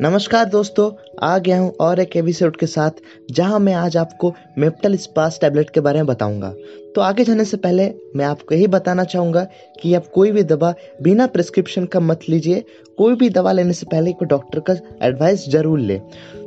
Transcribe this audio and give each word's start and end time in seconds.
नमस्कार 0.00 0.44
दोस्तों, 0.44 0.90
आ 1.22 1.38
गया 1.38 1.58
हूँ 1.60 1.72
और 1.80 2.00
एक 2.00 2.16
एपिसोड 2.16 2.56
के 2.56 2.66
साथ, 2.66 2.90
जहाँ 3.30 3.58
मैं 3.58 3.74
आज 3.74 3.96
आपको 3.96 4.32
मेप्टल 4.58 4.96
स्पास 4.96 5.38
टैबलेट 5.40 5.70
के 5.70 5.80
बारे 5.80 5.98
में 5.98 6.06
बताऊँगा। 6.06 6.52
तो 6.94 7.00
आगे 7.00 7.24
जाने 7.24 7.44
से 7.44 7.56
पहले, 7.56 7.88
मैं 8.16 8.24
आपको 8.24 8.54
यही 8.54 8.66
बताना 8.66 9.04
चाहूँगा 9.04 9.46
कि 9.82 9.94
आप 9.94 10.06
कोई 10.06 10.30
भी 10.32 10.42
दवा 10.42 10.74
बिना 11.02 11.26
प्रिस्क्रिप्शन 11.26 11.84
का 11.84 12.00
मत 12.00 12.20
लीजिए, 12.28 12.64
कोई 12.98 13.14
भी 13.14 13.28
दवा 13.30 13.52
लेने 13.52 13.72
से 13.72 13.86
पहले 13.86 14.12
कोई 14.12 14.28
डॉक्टर 14.28 14.60
का 14.60 14.76
एडवाइस 15.06 15.48
ज़रूर 15.48 15.78
ले। 15.78 15.98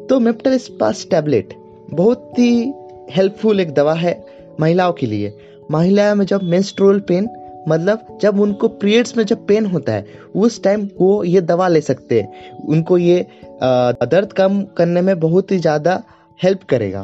तो 0.09 0.19
मेप्टल 0.19 0.57
स्पास 0.57 1.07
टैबलेट 1.11 1.53
बहुत 1.89 2.31
ही 2.39 2.73
हेल्पफुल 3.11 3.59
एक 3.59 3.73
दवा 3.73 3.93
है 3.93 4.23
महिलाओं 4.59 4.93
के 4.93 5.05
लिए। 5.05 5.37
महिलाओं 5.71 6.15
में 6.15 6.25
जब 6.25 6.43
मेंस्ट्रुअल 6.43 6.99
पेन 6.99 7.27
मतलब 7.67 8.17
जब 8.21 8.39
उनको 8.39 8.67
पीरियड्स 8.67 9.15
में 9.17 9.23
जब 9.25 9.45
पेन 9.47 9.65
होता 9.65 9.93
है, 9.93 10.05
उस 10.35 10.61
टाइम 10.63 10.87
वो 10.99 11.23
ये 11.23 11.41
दवा 11.41 11.67
ले 11.67 11.81
सकते 11.81 12.19
हैं। 12.21 12.57
उनको 12.59 12.97
ये 12.97 13.25
दर्द 13.63 14.33
कम 14.33 14.61
करने 14.77 15.01
में 15.01 15.19
बहुत 15.19 15.51
ही 15.51 15.57
ज़्यादा 15.57 16.01
हेल्प 16.39 16.63
करेगा। 16.63 17.03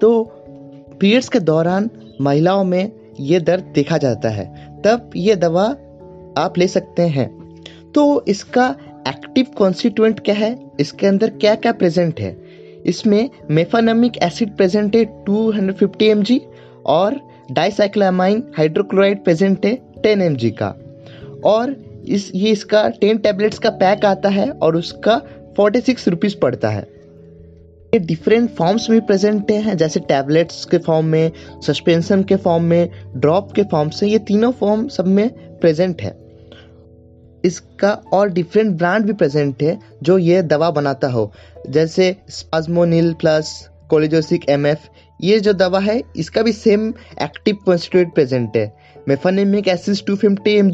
तो 0.00 0.22
पीरियड्स 1.00 1.28
के 1.28 1.40
दौरान 1.40 1.90
महिलाओं 2.20 2.64
में 2.64 2.90
ये 3.20 3.40
दर्द 3.40 3.72
देखा 3.74 3.98
जाता 3.98 4.28
है। 4.28 4.46
तब 4.82 5.10
ये 5.16 5.36
दवा 5.36 5.64
आप 6.38 6.58
ले 6.58 6.68
सकते 6.68 7.02
हैं। 7.08 7.28
तो 7.94 8.24
इसका 8.28 8.74
एक्टिव 9.08 9.46
कॉन्स्टिट्यूएंट 9.56 10.20
क्या 10.20 10.34
है? 10.34 10.58
इसके 10.80 11.06
अंदर 11.06 11.30
क्या 11.30 11.54
क्या 11.54 11.72
प्रेजेंट 11.72 12.20
है? 12.20 12.36
इसमें 12.86 13.28
मेफानमिक 13.50 14.16
एसिड 14.22 14.56
प्रेजेंट 14.56 14.96
है 14.96 15.04
250 15.24 16.02
एम 16.02 16.22
और 16.86 17.20
डाइसाइक्लामाइन 17.52 18.42
हाइड्रोक्लोराइड 18.58 19.24
प्रेजेंट 19.24 19.66
है 19.66 19.74
टेन 20.02 20.22
एम 20.22 20.36
का। 20.44 20.74
और 21.44 21.76
इस, 22.08 22.30
ये 22.34 22.50
इसका 22.50 22.88
टेन 22.88 23.18
टैबलेट्स 23.18 23.58
का 23.58 23.70
पैक 23.70 24.04
आता 24.04 24.28
है 24.28 24.50
और 24.50 24.76
उसका 24.76 25.18
फोर्टी 25.56 25.80
सिक्स 25.80 26.08
रुपीज़ 26.08 26.36
पड़ता 26.38 26.68
है। 26.68 26.82
ये 27.94 27.98
डिफरेंट 27.98 28.50
फॉर्म्स 28.50 28.90
में 28.90 29.06
प्रेजेंट 29.06 29.50
हैं, 29.50 29.76
जैसे 29.76 30.00
टैबलेट्स 30.00 30.64
के 30.64 30.78
फॉर्म 30.78 31.06
में, 31.06 31.32
सस्पेंशन 31.66 32.22
के 32.22 32.36
फॉर्म 32.36 32.64
में, 32.64 32.88
ड्रॉप 33.16 33.52
के 33.52 33.62
फॉर्म 33.62 33.88
से, 33.88 34.06
ये 34.06 34.18
तीनों 34.18 34.52
फॉर्म 34.52 34.88
सब 34.88 35.06
में 35.06 35.28
प्रेजेंट 35.58 36.02
है। 36.02 36.16
इसका 37.44 37.92
और 38.12 38.30
डिफरेंट 38.30 38.76
ब्रांड 38.76 39.04
भी 39.04 39.12
प्रेजेंट 39.12 39.62
है, 39.62 39.78
जो 40.02 40.18
ये 40.18 40.42
दवा 40.42 40.70
बनाता 40.70 41.08
हो, 41.08 41.32
जैसे 41.70 42.16
स्पाजमोनिल 42.28 43.12
प्लस 43.12 43.70
कोलिजोसिक 43.90 44.48
एम 44.48 44.66
ये 45.22 45.40
जो 45.40 45.52
दवा 45.52 45.78
है, 45.78 46.02
इसका 46.16 46.42
भी 46.42 46.52
सेम 46.52 46.94
एक्टिव 47.22 47.56
कॉन्स्टिट्यूट 47.66 48.14
प्रेजेंट 48.14 48.56
है। 48.56 48.76
Mefenamic 49.08 49.68
acid 49.68 50.06
two 50.06 50.16
fifty 50.16 50.54
M 50.54 50.70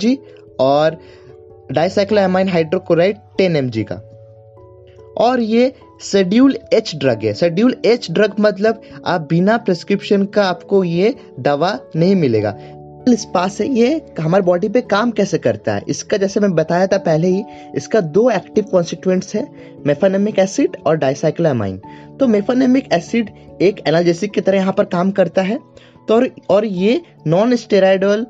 और 0.60 1.00
डाइसाइक्लोमाइन 1.72 2.48
हाइड्रोक्लोराइड 2.48 3.16
टेन 3.38 3.56
एम 3.56 3.70
का। 3.76 4.02
और 5.18 5.40
ये 5.40 5.74
शेड्यूल 6.02 6.58
एच 6.72 6.96
ड्रग 6.96 7.24
है। 7.24 7.34
शेड्यूल 7.34 7.76
एच 7.84 8.10
ड्रग 8.10 8.34
मतलब 8.40 8.82
आप 9.04 9.20
बिना 9.20 9.56
प्रेस्क्रिप्शन 9.56 10.24
का 10.24 10.44
आपको 10.44 10.84
ये 10.84 11.14
दवा 11.40 11.78
नहीं 11.96 12.16
मिलेगा। 12.16 12.56
इस 13.08 13.24
पास 13.24 13.54
से 13.54 13.66
ये 13.66 14.00
हमारे 14.20 14.44
बॉडी 14.44 14.68
पे 14.68 14.80
काम 14.80 15.10
कैसे 15.10 15.38
करता 15.38 15.74
है? 15.74 15.82
इसका 15.88 16.16
जैसे 16.16 16.40
मैं 16.40 16.52
बताया 16.54 16.86
था 16.86 16.98
पहले 16.98 17.28
ही 17.28 17.42
इसका 17.76 18.00
दो 18.00 18.28
एक्टिव 18.30 18.64
कॉन्स्टिट्यूएंट्स 18.64 19.34
है 19.34 19.46
मेफानेमिक 19.86 20.38
एसिड 20.38 20.76
और 20.86 20.96
डाइसाइक्लामाइन 20.96 21.80
तो 22.20 22.26
मेफानेमिक 22.26 22.92
एसिड 22.92 23.30
एक 23.62 23.80
एनाल्जेसिक 23.88 24.32
की 24.32 24.40
तरह 24.40 24.58
यहाँ 24.58 24.72
पर 24.72 24.84
काम 24.84 25.10
करता 25.10 25.42
है। 25.42 25.58
तो 26.08 26.14
और, 26.14 26.28
और 26.50 26.64
ये 26.64 27.00
non 27.26 27.56
steroidal 27.56 28.26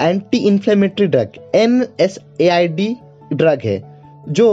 anti 0.00 0.38
inflammatory 0.38 1.06
drug 1.06 1.32
N 1.54 1.84
S 2.00 2.18
A 2.40 2.48
I 2.48 2.68
D 2.68 2.94
drug 3.32 3.60
है 3.64 3.82
जो 4.28 4.48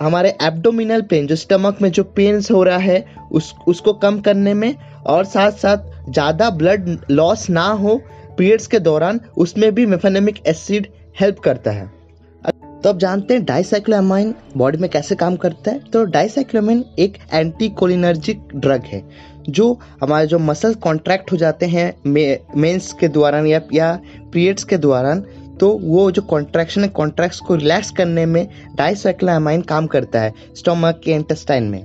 हमारे 0.00 0.36
एब्डोमिनल 0.42 1.02
पेन 1.02 1.26
जो 1.26 1.36
स्टमक 1.36 1.82
में 1.82 1.90
जो 1.90 2.04
पेन 2.16 2.40
हो 2.52 2.62
रहा 2.62 2.78
है 2.78 3.04
उस 3.32 3.54
उसको 3.68 3.92
कम 3.92 4.20
करने 4.20 4.54
में 4.54 4.74
और 5.06 5.24
साथ 5.24 5.52
साथ 5.58 6.10
ज़्यादा 6.10 6.50
ब्लड 6.50 6.96
लॉस 7.10 7.48
ना 7.50 7.66
हो 7.74 8.00
पीरियड्स 8.38 8.66
के 8.66 8.78
दौरान 8.80 9.20
उसमें 9.36 9.74
भी 9.74 9.86
मेफेनेमिक 9.86 10.46
एसिड 10.46 10.86
हेल्प 11.20 11.38
करता 11.38 11.70
है। 11.70 11.90
तो 12.82 12.88
अब 12.88 12.98
जानते 12.98 13.34
हैं 13.34 13.44
डाइसाइक्लोमाइन 13.44 14.34
बॉडी 14.56 14.78
में 14.78 14.88
कैसे 14.90 15.14
काम 15.14 15.36
करता 15.36 15.70
है? 15.70 15.78
तो 15.80 16.04
डाइसाइक्लोमाइन 16.06 16.84
एक 16.98 17.18
एंटी 17.34 17.68
कोलिनर्जिक 17.68 18.40
ड्रग 18.56 18.82
है, 18.84 19.02
जो 19.48 19.78
हमारे 20.02 20.26
जो 20.26 20.38
मसल 20.38 20.74
कॉन्ट्रैक्ट 20.80 21.32
हो 21.32 21.36
जाते 21.36 21.66
हैं 21.66 21.92
मेंस 22.56 22.92
के 23.00 23.08
दौरान 23.08 23.46
या 23.46 23.60
या 23.72 23.92
पीरियड्स 24.32 24.64
के 24.64 24.78
दौरान 24.78 25.24
तो 25.60 25.70
वो 25.78 26.10
जो 26.10 26.22
कॉन्ट्रैक्शन 26.22 26.82
है 26.82 26.88
कॉन्ट्रैक्ट्स 26.88 27.40
को 27.40 27.54
रिलैक्स 27.54 27.90
करने 27.90 28.26
में 28.26 28.46
डाइसाइक्लोमाइन 28.76 29.62
काम 29.62 29.86
करता 29.86 30.20
है 30.20 30.32
स्टोमक 30.56 31.00
के 31.04 31.12
इंटेस्टाइन 31.12 31.64
में। 31.64 31.84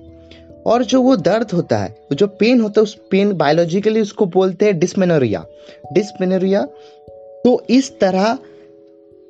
और 0.67 0.83
जो 0.83 1.01
वो 1.01 1.15
दर्द 1.15 1.51
होता 1.51 1.77
है 1.77 1.95
जो 2.13 2.27
पेन 2.27 2.61
होता 2.61 2.79
है, 2.79 2.83
उस 2.83 2.97
पेन 3.11 3.33
बायोलॉजिकली 3.33 4.01
उसको 4.01 4.25
बोलते 4.25 4.65
हैं 4.65 4.77
डिस्मेनोरिया 4.79 5.45
डिस्मेनोरिया 5.93 6.61
तो 7.43 7.61
इस 7.69 7.91
तरह 7.99 8.37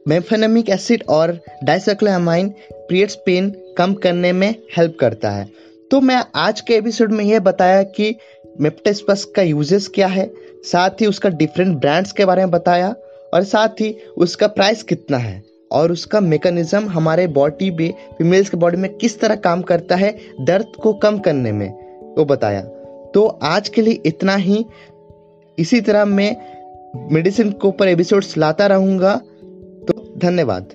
मेफेनेमिक 0.07 0.69
एसिड 0.69 1.03
और 1.09 1.37
डाइसाइक्लोमाइन 1.63 2.49
पीरियड्स 2.71 3.15
पेन 3.15 3.49
कम 3.77 3.93
करने 3.93 4.31
में 4.31 4.49
हेल्प 4.77 4.97
करता 4.99 5.29
है। 5.29 5.49
तो 5.91 5.99
मैं 6.01 6.23
आज 6.35 6.61
के 6.61 6.75
एपिसोड 6.75 7.11
में 7.11 7.23
यह 7.25 7.39
बताया 7.39 7.83
कि 7.83 8.15
मेप्टेस्पस 8.61 9.25
का 9.35 9.41
यूजेस 9.41 9.87
क्या 9.87 10.07
है, 10.07 10.29
साथ 10.63 11.01
ही 11.01 11.05
उसका 11.05 11.29
डिफरेंट 11.29 11.77
ब्रांड्स 11.77 12.11
के 12.11 12.25
बारे 12.25 12.41
में 12.41 12.51
बताया, 12.51 12.95
और 13.33 13.43
साथ 13.43 13.81
ही 13.81 13.95
उसका 14.17 14.47
प्राइस 14.47 14.83
कितना 14.83 15.17
है। 15.17 15.43
और 15.72 15.91
उसका 15.91 16.19
मेकनिज़म 16.19 16.89
हमारे 16.89 17.28
बॉडी 17.28 17.72
में 17.72 17.94
फीमेल्स 18.17 18.50
के 18.50 18.57
बॉडी 18.57 18.78
में 18.78 18.94
किस 18.94 19.19
तरह 19.19 19.35
काम 19.35 19.61
करता 19.61 19.95
है, 19.95 20.17
दर्द 20.41 20.66
को 20.66 20.94
कम 20.94 21.19
करने 21.19 21.51
में, 21.51 21.73
वो 22.17 22.25
बताया। 22.25 22.61
तो 23.13 23.39
आज 23.44 23.69
के 23.69 23.81
लिए 23.81 24.01
इतना 24.06 24.35
ही। 24.35 24.66
इसी 25.59 25.81
तरह 25.81 26.06
मैं 26.06 26.38
मेडिसिन 27.11 27.51
के 27.51 27.67
ऊपर 27.67 27.88
एपिसोड्स 27.88 28.38
लाता 28.38 28.67
रहूँगा। 28.67 29.16
तो 29.88 30.13
धन्यवाद। 30.17 30.69